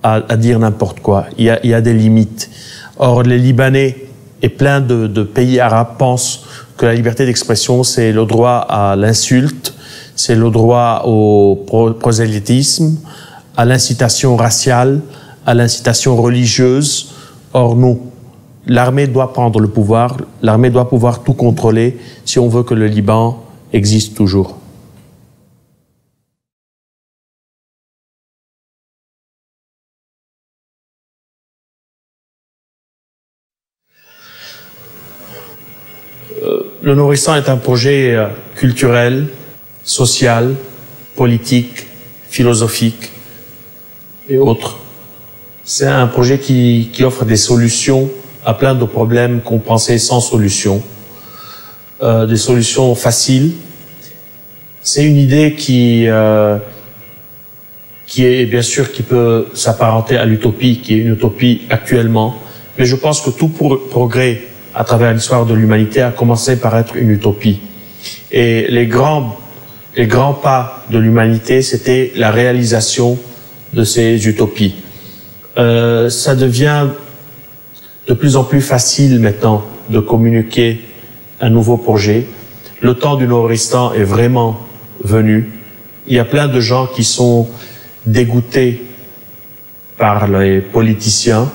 [0.02, 1.26] à, à dire n'importe quoi.
[1.38, 2.50] Il y, a, il y, a, des limites.
[2.98, 4.06] Or, les Libanais
[4.42, 6.44] et plein de, de pays arabes pensent
[6.76, 9.74] que la liberté d'expression, c'est le droit à l'insulte,
[10.16, 11.64] c'est le droit au
[12.00, 12.96] prosélytisme,
[13.56, 15.00] à l'incitation raciale,
[15.46, 17.12] à l'incitation religieuse.
[17.52, 18.09] Or, non.
[18.70, 22.86] L'armée doit prendre le pouvoir, l'armée doit pouvoir tout contrôler si on veut que le
[22.86, 24.56] Liban existe toujours.
[36.44, 39.26] Euh, le Nourrisson est un projet euh, culturel,
[39.82, 40.54] social,
[41.16, 41.88] politique,
[42.28, 43.10] philosophique
[44.28, 44.78] et autres.
[45.64, 48.08] C'est un projet qui, qui, offre des solutions
[48.50, 50.82] à plein de problèmes qu'on pensait sans solution,
[52.02, 53.52] euh, des solutions faciles.
[54.82, 56.56] C'est une idée qui euh,
[58.08, 62.34] qui est bien sûr qui peut s'apparenter à l'utopie, qui est une utopie actuellement,
[62.76, 63.50] mais je pense que tout
[63.96, 64.42] progrès
[64.74, 67.60] à travers l'histoire de l'humanité a commencé par être une utopie.
[68.32, 69.36] Et les grands
[69.96, 73.16] les grands pas de l'humanité, c'était la réalisation
[73.74, 74.74] de ces utopies.
[75.56, 76.86] Euh, ça devient
[78.10, 80.80] de plus en plus facile maintenant de communiquer
[81.40, 82.26] un nouveau projet.
[82.80, 84.58] Le temps du Nord-Istan est vraiment
[85.04, 85.48] venu.
[86.08, 87.46] Il y a plein de gens qui sont
[88.06, 88.82] dégoûtés
[89.96, 91.52] par les politiciens,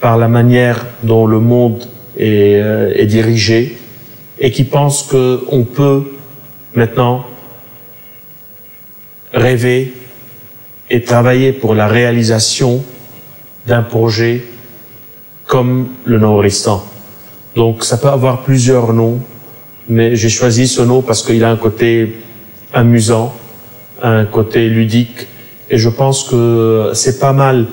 [0.00, 3.76] par la manière dont le monde est, euh, est dirigé,
[4.38, 6.04] et qui pensent qu'on peut
[6.76, 7.26] maintenant
[9.32, 9.92] rêver
[10.90, 12.84] et travailler pour la réalisation
[13.66, 14.44] d'un projet
[15.46, 16.84] comme le Nord-Istan.
[17.54, 19.20] Donc ça peut avoir plusieurs noms,
[19.88, 22.16] mais j'ai choisi ce nom parce qu'il a un côté
[22.74, 23.34] amusant,
[24.02, 25.26] un côté ludique,
[25.70, 27.66] et je pense que c'est pas mal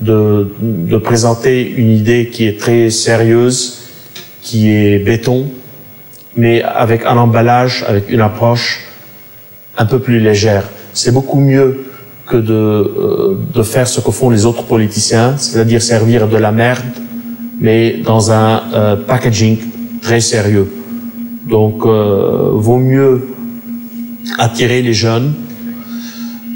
[0.00, 3.82] de, de, présenter une idée qui est très sérieuse,
[4.40, 5.50] qui est béton,
[6.36, 8.86] mais avec un emballage, avec une approche
[9.76, 10.68] un peu plus légère.
[10.92, 11.86] C'est beaucoup mieux
[12.26, 16.52] que de, euh, de faire ce que font les autres politiciens, c'est-à-dire servir de la
[16.52, 16.84] merde,
[17.60, 19.58] mais dans un euh, packaging
[20.00, 20.72] très sérieux.
[21.48, 23.28] Donc, euh, vaut mieux
[24.38, 25.34] attirer les jeunes,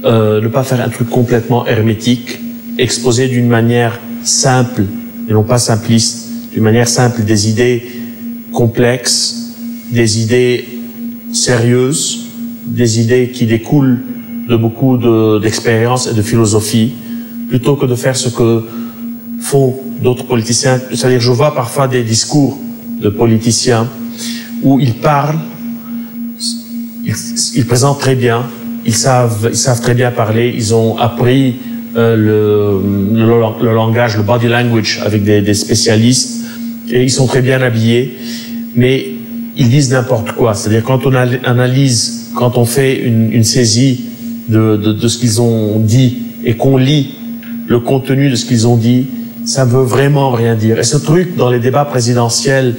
[0.04, 2.38] euh, ne pas faire un truc complètement hermétique,
[2.78, 4.84] exposer d'une manière simple
[5.28, 7.82] et non pas simpliste, d'une manière simple des idées
[8.52, 9.56] complexes,
[9.90, 10.64] des idées
[11.32, 12.26] sérieuses,
[12.66, 14.00] des idées qui découlent
[14.48, 14.98] de beaucoup
[15.40, 16.92] d'expérience et de philosophie,
[17.48, 18.62] plutôt que de faire ce que
[19.44, 20.80] font d'autres politiciens.
[20.90, 22.58] C'est-à-dire, je vois parfois des discours
[23.00, 23.86] de politiciens
[24.62, 25.38] où ils parlent,
[27.54, 28.46] ils, présentent très bien,
[28.86, 31.56] ils savent, ils savent très bien parler, ils ont appris
[31.96, 36.46] euh, le, langage, le body language avec des, des, spécialistes
[36.90, 38.16] et ils sont très bien habillés,
[38.74, 39.06] mais
[39.58, 40.54] ils disent n'importe quoi.
[40.54, 44.06] C'est-à-dire quand on analyse, quand on fait une, saisie
[44.48, 47.14] de ce qu'ils ont dit et qu'on lit
[47.66, 49.06] le contenu de ce qu'ils ont dit,
[49.44, 50.78] ça veut vraiment rien dire.
[50.78, 52.76] Et ce truc dans les débats présidentiels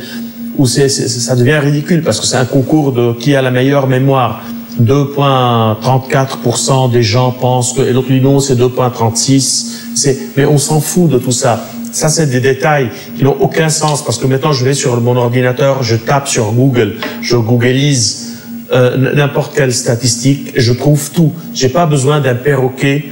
[0.57, 3.87] où c'est, ça devient ridicule parce que c'est un concours de qui a la meilleure
[3.87, 4.41] mémoire.
[4.81, 9.65] 2,34% des gens pensent que, et l'autre dit non, c'est 2,36.
[9.95, 11.65] C'est, mais on s'en fout de tout ça.
[11.91, 15.15] Ça, c'est des détails qui n'ont aucun sens parce que maintenant, je vais sur mon
[15.15, 18.33] ordinateur, je tape sur Google, je googleise
[18.73, 21.31] euh, n'importe quelle statistique, je trouve tout.
[21.53, 23.05] J'ai pas besoin d'un perroquet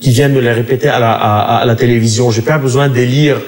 [0.00, 2.30] qui vient me les répéter à la, à, à la télévision.
[2.30, 3.40] J'ai pas besoin d'élire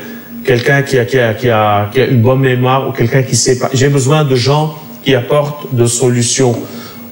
[0.45, 3.37] quelqu'un qui a, qui, a, qui, a, qui a une bonne mémoire ou quelqu'un qui
[3.37, 3.71] sait pas.
[3.73, 6.57] J'ai besoin de gens qui apportent de solutions.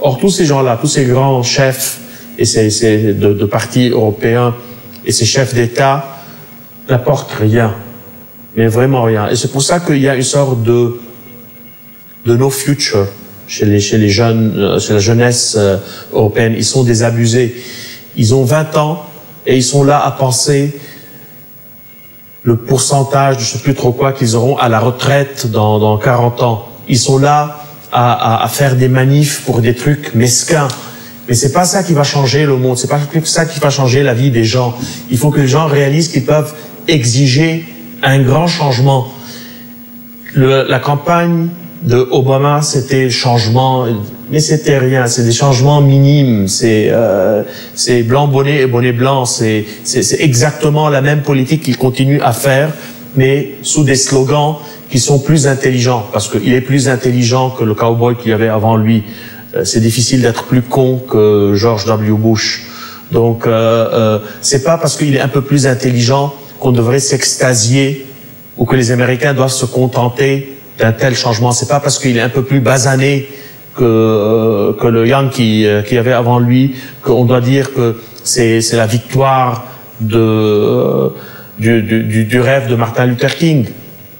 [0.01, 1.98] Or, tous ces gens-là, tous ces grands chefs
[2.38, 4.55] et ces, ces de, de, partis européens
[5.05, 6.22] et ces chefs d'État
[6.88, 7.74] n'apportent rien,
[8.57, 9.29] mais vraiment rien.
[9.29, 11.01] Et c'est pour ça qu'il y a une sorte de
[12.27, 13.07] de no future
[13.46, 15.79] chez les chez les jeunes, euh, chez la jeunesse euh,
[16.12, 16.55] européenne.
[16.57, 17.57] Ils sont désabusés.
[18.16, 19.08] Ils ont 20 ans
[19.48, 20.78] et ils sont là à penser
[22.42, 26.42] le pourcentage, je sais plus trop quoi, qu'ils auront à la retraite dans, dans 40
[26.42, 26.68] ans.
[26.87, 30.68] Ils sont là à, à, faire des manifs pour des trucs mesquins.
[31.26, 32.76] Mais c'est pas ça qui va changer le monde.
[32.76, 34.74] C'est pas ça qui va changer la vie des gens.
[35.11, 36.54] Il faut que les gens réalisent qu'ils peuvent
[36.87, 37.64] exiger
[38.02, 39.08] un grand changement.
[40.37, 41.48] La campagne
[41.82, 43.86] de Obama, c'était changement,
[44.30, 45.06] mais c'était rien.
[45.06, 46.48] C'est des changements minimes.
[46.48, 49.24] C'est euh, c'est blanc bonnet et bonnet blanc.
[49.24, 52.72] C'est c'est exactement la même politique qu'il continue à faire,
[53.16, 54.56] mais sous des slogans
[54.90, 58.48] qui sont plus intelligents, parce qu'il est plus intelligent que le cowboy qu'il y avait
[58.48, 59.04] avant lui.
[59.54, 62.12] Euh, c'est difficile d'être plus con que George W.
[62.12, 62.66] Bush.
[63.12, 68.06] Donc, euh, euh, c'est pas parce qu'il est un peu plus intelligent qu'on devrait s'extasier
[68.56, 71.52] ou que les Américains doivent se contenter d'un tel changement.
[71.52, 73.28] C'est pas parce qu'il est un peu plus basané
[73.76, 77.96] que euh, que le Yang qui euh, qui avait avant lui qu'on doit dire que
[78.24, 79.64] c'est c'est la victoire
[80.00, 81.08] de euh,
[81.58, 83.66] du, du, du rêve de Martin Luther King.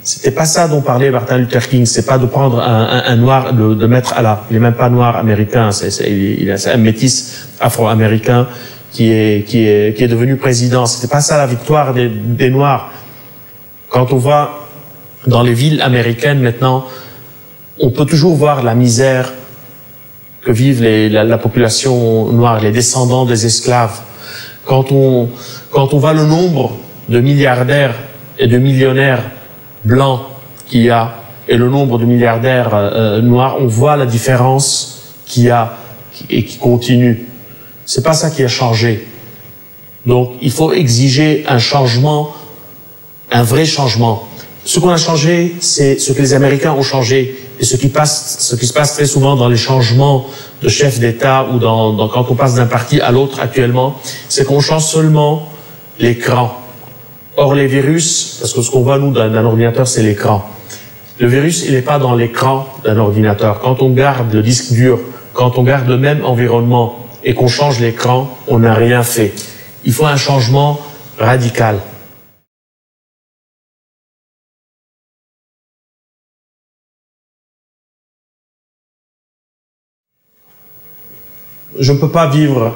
[0.03, 1.85] C'était pas ça dont parlait Martin Luther King.
[1.85, 4.45] C'est pas de prendre un, un, noir, de, de, mettre à la.
[4.51, 5.71] Il est même pas noir américain.
[5.71, 8.49] C'est, c'est, il est un métis afro-américain
[8.91, 10.87] qui est qui est qui est devenu président.
[10.87, 12.91] C'était pas ça la victoire des, des noirs.
[13.91, 14.68] Quand on voit
[15.29, 16.87] dans les villes américaines maintenant,
[17.79, 19.33] on peut toujours voir la misère
[20.43, 24.01] que vivent la, la population noire, les descendants des esclaves.
[24.65, 25.29] Quand on
[25.71, 26.77] quand on voit le nombre
[27.09, 27.95] de milliardaires
[28.39, 29.23] et de millionnaires
[29.85, 30.27] blanc
[30.67, 31.15] qu'il y a
[31.47, 35.77] et le nombre de milliardaires euh, noirs, on voit la différence qu'il y a
[36.29, 37.27] et qui continue.
[37.85, 39.07] C'est pas ça qui a changé.
[40.05, 42.33] Donc, il faut exiger un changement,
[43.31, 44.28] un vrai changement.
[44.69, 48.73] Ce qu'on a changé, c'est ce que les Américains ont changé et ce qui se
[48.75, 50.27] passe très souvent dans les changements
[50.61, 54.61] de chef d'État ou dans, quand on passe d'un parti à l'autre actuellement, c'est qu'on
[54.61, 55.49] change seulement
[55.99, 56.55] l'écran.
[57.39, 60.47] Or, les virus, parce que ce qu'on voit, nous, d'un ordinateur, c'est l'écran.
[61.19, 63.61] Le virus, il n'est pas dans l'écran d'un ordinateur.
[63.61, 65.01] Quand on garde le disque dur,
[65.33, 69.33] quand on garde le même environnement et qu'on change l'écran, on n'a rien fait.
[69.87, 70.79] Il faut un changement
[71.19, 71.79] radical.
[81.77, 82.75] Je ne peux pas vivre,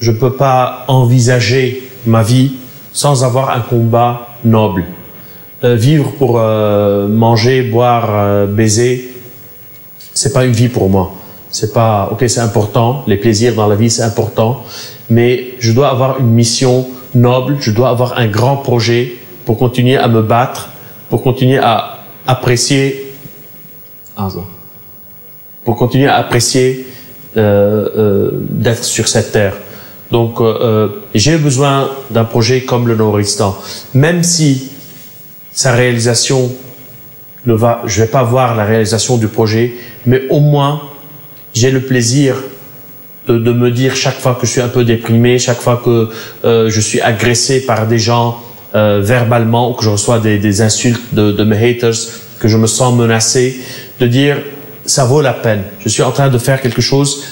[0.00, 2.52] je ne peux pas envisager ma vie
[2.92, 4.84] sans avoir un combat noble.
[5.64, 9.14] Euh, vivre pour euh, manger, boire, euh, baiser,
[10.12, 11.14] c'est pas une vie pour moi.
[11.50, 13.04] C'est pas ok, c'est important.
[13.06, 14.64] Les plaisirs dans la vie, c'est important,
[15.08, 17.56] mais je dois avoir une mission noble.
[17.60, 20.70] Je dois avoir un grand projet pour continuer à me battre,
[21.08, 23.14] pour continuer à apprécier,
[25.64, 26.86] pour continuer à apprécier
[27.36, 29.54] d'être sur cette terre.
[30.10, 33.56] Donc, euh, j'ai besoin d'un projet comme le Nordistan,
[33.94, 34.70] même si
[35.52, 36.52] sa réalisation
[37.46, 39.74] ne va, je vais pas voir la réalisation du projet,
[40.04, 40.82] mais au moins
[41.54, 42.36] j'ai le plaisir
[43.26, 46.10] de, me dire chaque fois que je suis un peu déprimé, chaque fois que
[46.44, 48.40] euh, je suis agressé par des gens
[48.74, 51.96] euh, verbalement ou que je reçois des, des insultes de, de, mes haters,
[52.38, 53.58] que je me sens menacé,
[53.98, 54.36] de dire
[54.86, 55.62] ça vaut la peine.
[55.80, 57.24] Je suis en train de faire quelque chose,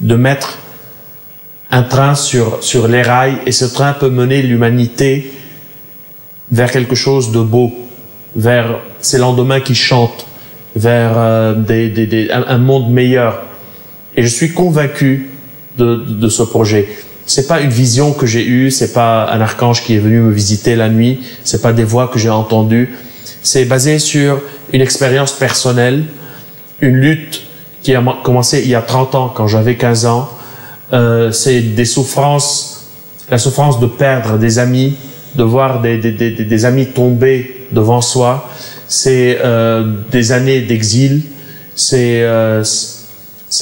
[0.00, 0.58] de mettre
[1.70, 5.32] un train sur, sur les rails et ce train peut mener l'humanité
[6.50, 7.72] vers quelque chose de beau,
[8.34, 10.26] vers ces lendemains qui chantent,
[10.74, 13.42] vers euh, des, des, des, un, monde meilleur.
[14.16, 15.30] Et je suis convaincu
[15.76, 16.88] de, de, de, ce projet.
[17.26, 20.32] c'est pas une vision que j'ai eue, c'est pas un archange qui est venu me
[20.32, 22.94] visiter la nuit, c'est pas des voix que j'ai entendues.
[23.42, 24.40] C'est basé sur
[24.72, 26.04] une expérience personnelle,
[26.80, 27.42] une lutte
[27.82, 30.28] qui a commencé il y a 30 ans quand j'avais 15 ans.
[30.92, 32.88] Euh, c'est des souffrances,
[33.30, 34.96] la souffrance de perdre des amis,
[35.34, 38.48] de voir des, des, des, des amis tomber devant soi.
[38.86, 41.22] C'est euh, des années d'exil.
[41.74, 42.64] C'est euh,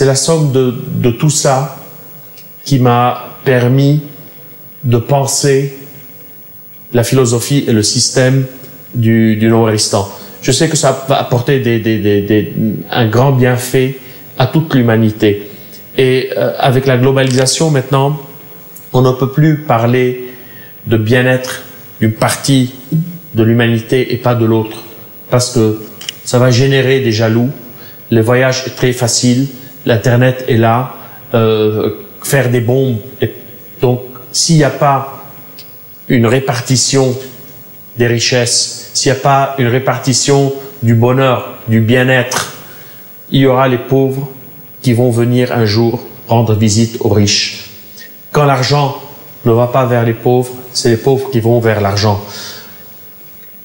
[0.01, 1.79] la somme de, de tout ça
[2.65, 4.03] qui m'a permis
[4.85, 5.77] de penser
[6.93, 8.47] la philosophie et le système
[8.95, 10.09] du, du Nouveau-Ristan.
[10.43, 12.53] Je sais que ça va apporter des, des, des,
[12.91, 13.99] un grand bienfait
[14.39, 15.49] à toute l'humanité.
[15.97, 18.21] Et euh, avec la globalisation maintenant,
[18.93, 20.31] on ne peut plus parler
[20.87, 21.63] de bien-être
[22.01, 22.75] d'une partie
[23.35, 24.79] de l'humanité et pas de l'autre,
[25.31, 25.83] parce que
[26.25, 27.51] ça va générer des jaloux.
[28.11, 29.49] Le voyage est très facile,
[29.85, 30.95] l'internet est là,
[31.35, 31.91] euh,
[32.23, 32.99] faire des bombes.
[33.81, 35.25] Donc, s'il n'y a pas
[36.09, 37.17] une répartition
[37.99, 42.55] des richesses, s'il n'y a pas une répartition du bonheur, du bien-être,
[43.31, 44.27] il y aura les pauvres
[44.81, 47.67] qui vont venir un jour rendre visite aux riches.
[48.33, 48.97] Quand l'argent
[49.45, 52.25] ne va pas vers les pauvres, c'est les pauvres qui vont vers l'argent.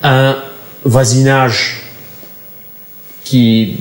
[0.04, 0.36] Un
[0.84, 1.84] voisinage
[3.24, 3.80] qui,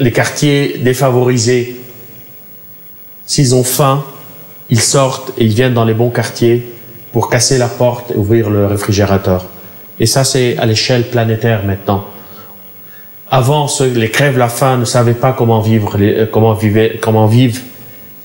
[0.00, 1.80] les quartiers défavorisés,
[3.24, 4.04] S'ils ont faim,
[4.68, 6.70] ils sortent et ils viennent dans les bons quartiers
[7.12, 9.46] pour casser la porte et ouvrir le réfrigérateur.
[10.00, 12.04] Et ça, c'est à l'échelle planétaire maintenant.
[13.30, 17.62] Avant, les crèves la faim ne savaient pas comment vivre, euh, comment vivre, comment vivent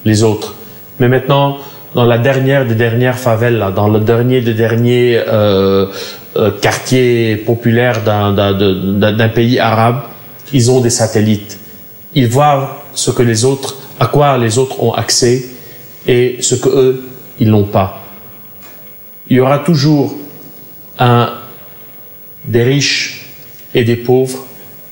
[0.04, 0.56] les autres.
[1.00, 1.58] Mais maintenant,
[1.96, 5.86] dans la dernière des dernières favelles, dans le dernier des derniers euh,
[6.36, 10.02] euh, quartiers populaires d'un pays arabe,
[10.52, 11.58] ils ont des satellites.
[12.14, 15.46] Ils voient ce que les autres à quoi les autres ont accès
[16.08, 17.04] et ce que eux,
[17.40, 18.04] ils n'ont pas.
[19.30, 20.16] Il y aura toujours
[21.00, 21.32] un,
[22.48, 23.28] des riches
[23.74, 24.46] et des pauvres,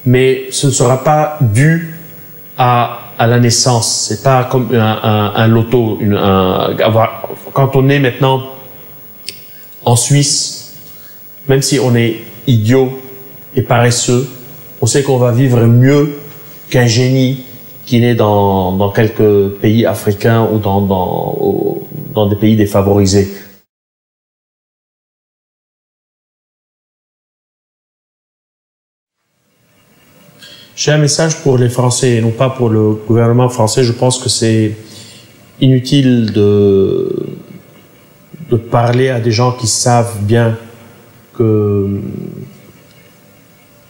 [0.06, 1.96] mais ce ne sera pas dû
[2.58, 4.06] à, à la naissance.
[4.10, 5.98] C'est pas comme un, un, un loto.
[6.00, 6.76] Une, un,
[7.54, 8.42] quand on est maintenant
[9.84, 10.74] en Suisse,
[11.48, 13.00] même si on est idiot
[13.56, 14.30] et paresseux,
[14.82, 16.18] on sait qu'on va vivre mieux
[16.70, 17.46] qu'un génie
[17.86, 21.78] qui naît dans, dans quelques pays africains ou dans, dans,
[22.14, 23.34] dans des pays défavorisés.
[30.76, 33.84] J'ai un message pour les Français et non pas pour le gouvernement français.
[33.86, 34.76] Je pense que c'est
[35.62, 37.28] inutile de,
[38.50, 40.58] de parler à des gens qui savent bien
[41.38, 42.02] que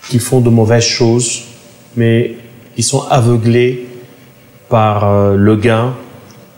[0.09, 1.45] qu'ils font de mauvaises choses,
[1.95, 2.35] mais
[2.77, 3.87] ils sont aveuglés
[4.69, 5.93] par euh, le gain,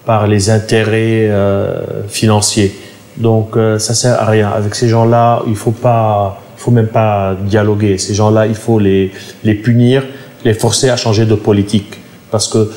[0.05, 2.75] par les intérêts euh, financiers.
[3.15, 4.49] Donc euh, ça sert à rien.
[4.49, 7.97] Avec ces gens-là, il faut pas, faut même pas dialoguer.
[7.97, 9.11] Ces gens-là, il faut les
[9.45, 10.03] les punir,
[10.43, 11.95] les forcer à changer de politique,
[12.31, 12.71] parce que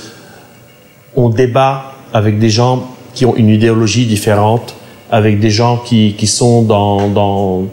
[1.17, 4.75] on débat avec des gens qui ont une idéologie différente,
[5.11, 7.67] avec des gens qui qui sont dans dans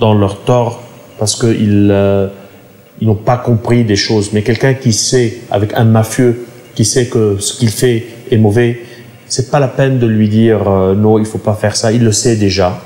[0.00, 0.80] dans leur tort
[1.18, 2.28] parce qu'ils euh,
[3.00, 4.32] ils n'ont pas compris des choses.
[4.32, 8.80] Mais quelqu'un qui sait, avec un mafieux, qui sait que ce qu'il fait est mauvais,
[9.26, 11.92] c'est pas la peine de lui dire euh, non, il faut pas faire ça.
[11.92, 12.80] Il le sait déjà,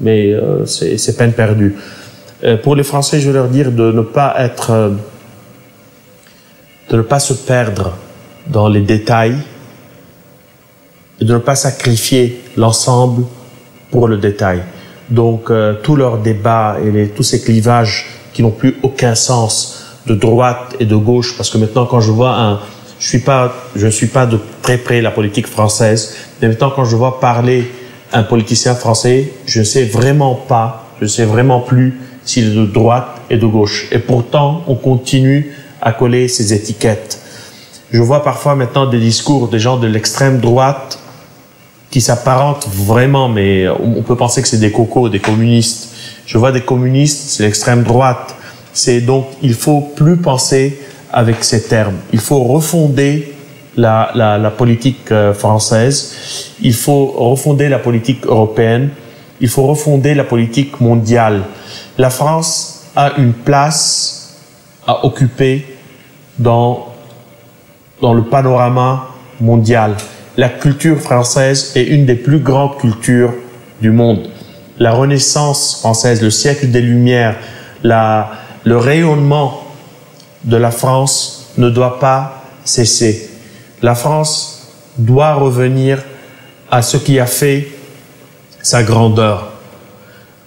[0.00, 1.74] mais euh, c'est peine perdue.
[2.44, 4.90] Euh, pour les Français, je veux leur dire de ne pas être, euh,
[6.94, 7.90] de ne pas se perdre
[8.46, 9.34] dans les détails,
[11.20, 13.24] et de ne pas sacrifier l'ensemble
[13.90, 14.62] pour le détail.
[15.10, 20.14] Donc euh, tous leurs débats et tous ces clivages qui n'ont plus aucun sens de
[20.14, 22.60] droite et de gauche, parce que maintenant quand je vois un,
[23.00, 23.24] je suis
[23.74, 27.18] je ne suis pas de très près la politique française, mais maintenant quand je vois
[27.18, 27.72] parler
[28.12, 32.54] un politicien français, je ne sais vraiment pas, je ne sais vraiment plus s'il est
[32.54, 33.88] de droite et de gauche.
[33.90, 37.20] Et pourtant, on continue à coller ces étiquettes.
[37.92, 40.98] Je vois parfois maintenant des discours des gens de l'extrême droite
[41.90, 45.90] qui s'apparentent vraiment, mais on peut penser que c'est des cocos, des communistes.
[46.26, 48.34] Je vois des communistes, c'est l'extrême droite.
[48.72, 50.80] C'est donc, il faut plus penser
[51.12, 51.94] avec ces termes.
[52.12, 53.32] Il faut refonder
[53.76, 56.50] la, politique euh, française.
[56.60, 58.90] Il faut refonder la politique européenne.
[59.40, 61.42] Il faut refonder la politique mondiale.
[61.98, 64.40] La France a une place
[64.86, 65.64] à occuper
[66.38, 66.88] dans,
[68.02, 69.08] le panorama
[69.40, 69.96] mondial.
[70.36, 73.32] La culture française est une des plus grandes cultures
[73.80, 74.28] du monde
[74.78, 77.36] la Renaissance française, le siècle des Lumières,
[77.82, 79.62] le rayonnement
[80.44, 83.30] de la France ne doit pas cesser.
[83.82, 86.02] La France doit revenir
[86.70, 87.68] à ce qui a fait
[88.62, 89.52] sa grandeur,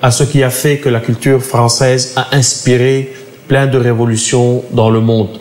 [0.01, 3.13] à ce qui a fait que la culture française a inspiré
[3.47, 5.39] plein de révolutions dans le monde,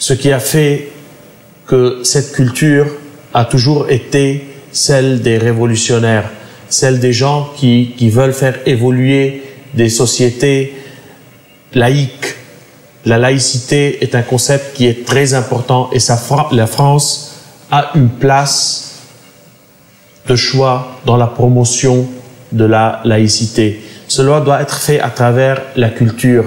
[0.00, 0.88] ce qui a fait
[1.66, 2.86] que cette culture
[3.34, 6.28] a toujours été celle des révolutionnaires,
[6.68, 9.42] celle des gens qui, veulent faire évoluer
[9.74, 10.74] des sociétés
[11.74, 12.34] laïques.
[13.04, 15.98] La laïcité est un concept qui est très important et
[16.52, 17.36] la France
[17.70, 19.02] a une place
[20.26, 22.08] de choix dans la promotion
[22.52, 23.82] de la laïcité.
[24.08, 26.46] Cela doit être fait à travers la culture,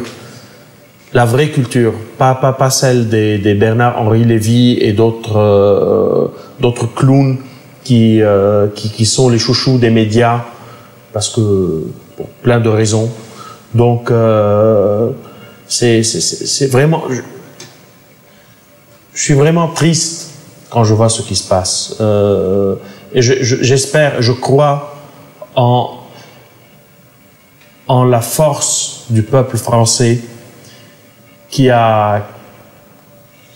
[1.13, 7.37] la vraie culture, pas, pas, pas celle des, des Bernard-Henri Lévy et d'autres euh, clowns
[7.83, 10.41] qui, euh, qui, qui, sont les chouchous des médias,
[11.11, 11.83] parce que,
[12.17, 13.11] pour plein de raisons.
[13.75, 15.11] Donc, euh,
[15.67, 16.01] c'est
[16.71, 17.03] vraiment...
[17.09, 17.21] Je,
[19.13, 20.31] je, suis vraiment triste
[20.71, 21.97] quand je vois ce qui se passe.
[22.01, 22.75] Euh,
[23.13, 24.95] et j'espère, je, je, crois
[25.55, 25.91] en,
[27.87, 30.19] en la force du peuple français
[31.53, 32.25] qui a,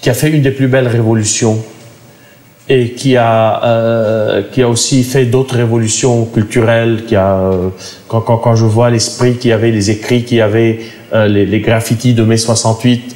[0.01, 1.57] qui a fait une des plus belles révolutions
[2.69, 7.05] et qui a, euh, qui a aussi fait d'autres révolutions culturelles.
[7.07, 7.69] Qui a, euh,
[8.07, 10.81] quand, quand, quand, je vois l'esprit qui avait, les écrits qui avait,
[11.11, 13.15] euh, les, les, graffitis de mai 68,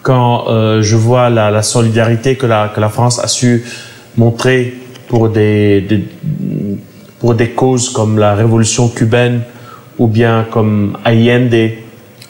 [0.00, 3.64] quand euh, je vois la, la solidarité que la, que la France a su
[4.16, 4.72] montrer
[5.08, 6.04] pour des, des,
[7.18, 9.42] pour des causes comme la révolution cubaine
[9.98, 11.72] ou bien comme Allende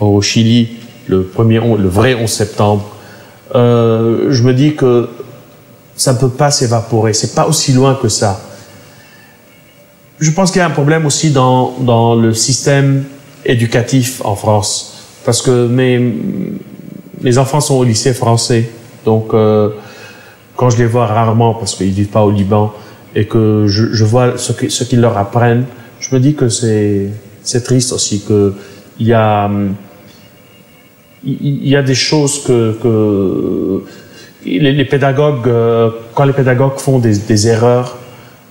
[0.01, 0.71] au Chili
[1.09, 2.97] le premier le vrai 11 septembre
[3.55, 5.09] euh, je me dis que
[5.95, 7.13] ça ne peut pas s'évaporer.
[7.13, 8.41] C'est pas aussi loin que ça.
[10.19, 13.05] Je pense qu'il y a un problème aussi dans, dans le système
[13.45, 14.95] éducatif en France.
[15.25, 16.15] Parce que mes,
[17.23, 18.71] mes enfants sont au lycée français.
[19.05, 19.71] Donc euh,
[20.57, 22.73] quand je les vois rarement parce qu'ils vivent pas au Liban
[23.15, 25.65] et que je, je vois ce qu'ils ce leur apprennent,
[26.01, 27.11] je me dis que c'est
[27.65, 28.55] triste aussi que
[28.99, 29.51] il y a
[31.27, 33.83] il y a des choses que, que
[34.47, 37.99] les, pédagogues euh, quand les pédagogues font des, erreurs,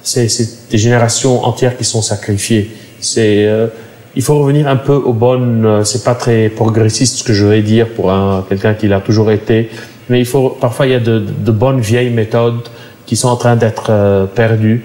[0.02, 0.28] c'est
[0.70, 2.72] des générations entières qui sont sacrifiées.
[3.00, 3.68] C'est euh,
[4.16, 5.66] il faut revenir un peu aux bonnes.
[5.66, 9.00] Euh, c'est pas très progressiste ce que je vais dire pour un quelqu'un qui l'a
[9.00, 9.70] toujours été
[10.10, 12.70] mais il faut parfois il y a de, bonnes vieilles méthodes
[13.08, 14.84] qui sont en train d'être perdues,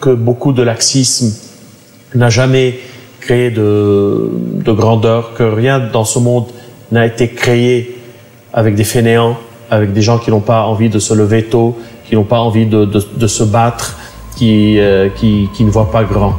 [0.00, 1.34] que beaucoup de laxisme
[2.14, 2.78] n'a jamais
[3.20, 4.30] créé de
[4.66, 6.46] grandeur, que rien dans ce monde
[6.90, 7.96] n'a été créé
[8.52, 9.36] avec des fainéants,
[9.70, 12.66] avec des gens qui n'ont pas envie de se lever tôt, qui n'ont pas envie
[12.66, 13.96] de, de, de se battre,
[14.36, 16.34] qui, euh, qui, qui ne voient pas grand.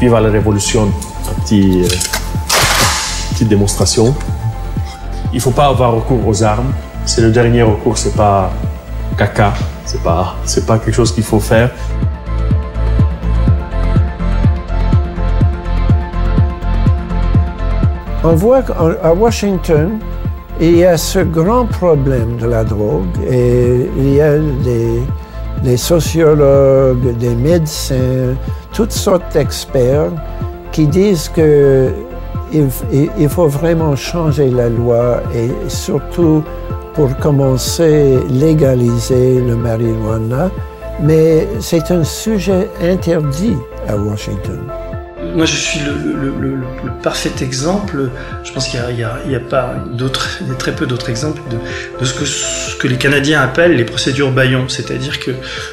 [0.00, 0.90] Viva la révolution,
[1.44, 1.88] petit, euh,
[3.32, 4.14] petite démonstration.
[5.30, 6.72] Il ne faut pas avoir recours aux armes.
[7.04, 8.50] C'est le dernier recours, c'est pas
[9.18, 9.52] caca,
[9.84, 10.36] c'est pas,
[10.66, 11.70] pas quelque chose qu'il faut faire.
[18.24, 19.98] On voit qu'à Washington,
[20.58, 25.02] il y a ce grand problème de la drogue et il y a des,
[25.62, 28.34] des sociologues, des médecins,
[28.80, 30.10] toutes sortes d'experts
[30.72, 31.92] qui disent que
[32.50, 36.42] il, faut vraiment changer la loi et surtout
[36.94, 40.50] pour commencer légaliser le marijuana,
[41.02, 44.60] mais c'est un sujet interdit à Washington
[45.34, 48.10] moi je suis le, le, le, le, parfait exemple.
[48.44, 51.10] Je pense qu'il n'y a, a, a, pas d'autres, il y a très peu d'autres
[51.10, 51.56] exemples de,
[52.00, 54.68] de ce, que, ce, que, les Canadiens appellent les procédures Bayon.
[54.68, 55.30] C'est-à-dire que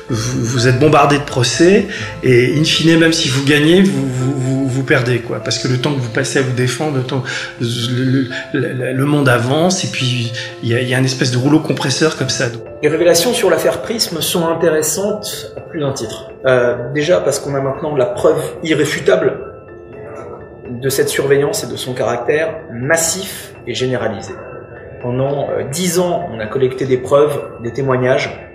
[0.10, 1.88] vous, vous, êtes bombardé de procès
[2.24, 5.20] et in fine, même si vous gagnez, vous, vous, vous, perdez.
[5.20, 5.44] Quoi.
[5.44, 7.24] Parce que le temps que vous passez à vous défendre, le, temps,
[7.60, 10.32] le, monde avance et puis
[10.64, 12.50] il y, a, y a une espèce de rouleau compresseur comme ça.
[12.84, 16.30] Les révélations sur l'affaire Prism sont intéressantes à plus d'un titre.
[16.46, 19.56] Euh, déjà parce qu'on a maintenant la preuve irréfutable
[20.70, 24.34] de cette surveillance et de son caractère massif et généralisé.
[25.02, 28.47] Pendant euh, dix ans, on a collecté des preuves, des témoignages